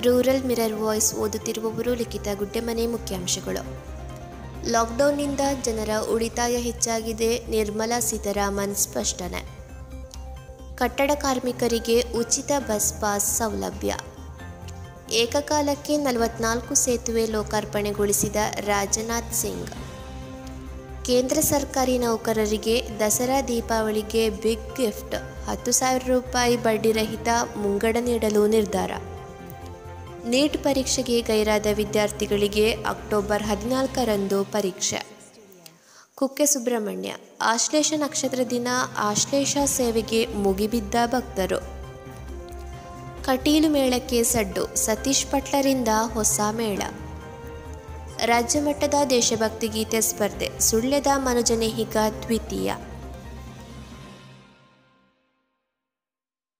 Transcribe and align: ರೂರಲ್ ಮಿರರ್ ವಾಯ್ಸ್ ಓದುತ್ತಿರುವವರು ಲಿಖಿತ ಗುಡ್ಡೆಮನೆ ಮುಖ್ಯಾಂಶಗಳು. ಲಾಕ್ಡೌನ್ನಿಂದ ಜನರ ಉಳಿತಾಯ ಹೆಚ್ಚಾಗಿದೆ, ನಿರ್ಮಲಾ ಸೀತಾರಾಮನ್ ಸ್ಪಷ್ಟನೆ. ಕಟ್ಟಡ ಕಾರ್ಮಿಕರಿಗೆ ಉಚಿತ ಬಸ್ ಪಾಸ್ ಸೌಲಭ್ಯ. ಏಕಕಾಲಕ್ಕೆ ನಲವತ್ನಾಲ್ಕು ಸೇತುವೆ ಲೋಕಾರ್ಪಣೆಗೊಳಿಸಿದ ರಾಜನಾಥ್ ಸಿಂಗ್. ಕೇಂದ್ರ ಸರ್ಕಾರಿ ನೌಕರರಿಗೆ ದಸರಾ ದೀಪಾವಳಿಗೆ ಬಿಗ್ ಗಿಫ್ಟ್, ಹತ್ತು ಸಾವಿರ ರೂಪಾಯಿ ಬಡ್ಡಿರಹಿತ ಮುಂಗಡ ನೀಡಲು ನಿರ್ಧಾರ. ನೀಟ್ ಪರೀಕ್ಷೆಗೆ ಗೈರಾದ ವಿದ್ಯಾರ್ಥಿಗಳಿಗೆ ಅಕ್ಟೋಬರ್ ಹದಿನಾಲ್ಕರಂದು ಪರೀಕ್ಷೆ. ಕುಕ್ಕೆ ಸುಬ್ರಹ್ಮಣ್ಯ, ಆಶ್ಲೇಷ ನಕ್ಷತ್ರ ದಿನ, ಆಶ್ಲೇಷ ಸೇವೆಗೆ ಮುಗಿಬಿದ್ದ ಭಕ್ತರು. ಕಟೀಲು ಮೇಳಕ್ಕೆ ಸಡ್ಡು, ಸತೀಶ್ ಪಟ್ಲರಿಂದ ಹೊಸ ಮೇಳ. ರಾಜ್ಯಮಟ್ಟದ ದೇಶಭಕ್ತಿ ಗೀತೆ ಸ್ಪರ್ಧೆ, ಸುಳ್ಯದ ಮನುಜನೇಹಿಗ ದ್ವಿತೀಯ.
ರೂರಲ್ 0.00 0.44
ಮಿರರ್ 0.44 0.72
ವಾಯ್ಸ್ 0.72 1.14
ಓದುತ್ತಿರುವವರು 1.14 1.94
ಲಿಖಿತ 1.94 2.28
ಗುಡ್ಡೆಮನೆ 2.34 2.86
ಮುಖ್ಯಾಂಶಗಳು. 2.86 3.62
ಲಾಕ್ಡೌನ್ನಿಂದ 4.70 5.40
ಜನರ 5.64 5.90
ಉಳಿತಾಯ 6.12 6.56
ಹೆಚ್ಚಾಗಿದೆ, 6.56 7.44
ನಿರ್ಮಲಾ 7.50 8.00
ಸೀತಾರಾಮನ್ 8.00 8.74
ಸ್ಪಷ್ಟನೆ. 8.74 9.40
ಕಟ್ಟಡ 10.76 11.10
ಕಾರ್ಮಿಕರಿಗೆ 11.14 12.00
ಉಚಿತ 12.00 12.52
ಬಸ್ 12.58 13.00
ಪಾಸ್ 13.00 13.38
ಸೌಲಭ್ಯ. 13.38 13.94
ಏಕಕಾಲಕ್ಕೆ 15.12 15.96
ನಲವತ್ನಾಲ್ಕು 15.96 16.74
ಸೇತುವೆ 16.74 17.26
ಲೋಕಾರ್ಪಣೆಗೊಳಿಸಿದ 17.26 18.36
ರಾಜನಾಥ್ 18.58 19.34
ಸಿಂಗ್. 19.34 19.74
ಕೇಂದ್ರ 21.04 21.40
ಸರ್ಕಾರಿ 21.40 21.98
ನೌಕರರಿಗೆ 21.98 22.88
ದಸರಾ 23.00 23.42
ದೀಪಾವಳಿಗೆ 23.42 24.30
ಬಿಗ್ 24.30 24.76
ಗಿಫ್ಟ್, 24.76 25.14
ಹತ್ತು 25.48 25.72
ಸಾವಿರ 25.72 26.02
ರೂಪಾಯಿ 26.06 26.56
ಬಡ್ಡಿರಹಿತ 26.56 27.28
ಮುಂಗಡ 27.56 27.96
ನೀಡಲು 28.00 28.46
ನಿರ್ಧಾರ. 28.46 28.90
ನೀಟ್ 30.26 30.64
ಪರೀಕ್ಷೆಗೆ 30.64 31.20
ಗೈರಾದ 31.20 31.66
ವಿದ್ಯಾರ್ಥಿಗಳಿಗೆ 31.74 32.72
ಅಕ್ಟೋಬರ್ 32.72 33.42
ಹದಿನಾಲ್ಕರಂದು 33.42 34.44
ಪರೀಕ್ಷೆ. 34.44 35.06
ಕುಕ್ಕೆ 36.14 36.46
ಸುಬ್ರಹ್ಮಣ್ಯ, 36.46 37.14
ಆಶ್ಲೇಷ 37.40 37.92
ನಕ್ಷತ್ರ 37.96 38.40
ದಿನ, 38.50 38.68
ಆಶ್ಲೇಷ 38.96 39.56
ಸೇವೆಗೆ 39.64 40.26
ಮುಗಿಬಿದ್ದ 40.26 40.94
ಭಕ್ತರು. 41.06 41.58
ಕಟೀಲು 43.24 43.68
ಮೇಳಕ್ಕೆ 43.68 44.22
ಸಡ್ಡು, 44.22 44.76
ಸತೀಶ್ 44.76 45.26
ಪಟ್ಲರಿಂದ 45.26 45.88
ಹೊಸ 46.12 46.40
ಮೇಳ. 46.52 46.82
ರಾಜ್ಯಮಟ್ಟದ 48.24 48.94
ದೇಶಭಕ್ತಿ 49.10 49.68
ಗೀತೆ 49.68 50.00
ಸ್ಪರ್ಧೆ, 50.00 50.60
ಸುಳ್ಯದ 50.60 51.06
ಮನುಜನೇಹಿಗ 51.16 51.96
ದ್ವಿತೀಯ. 52.22 52.72